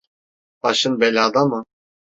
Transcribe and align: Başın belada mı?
Başın 0.63 0.99
belada 0.99 1.45
mı? 1.45 1.65